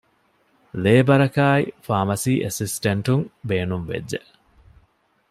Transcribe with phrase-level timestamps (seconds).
[0.83, 4.19] ލޭބަރަކާއި ފާމަސީ އެސިސްޓެންޓުން ބޭނުންވެއްޖެ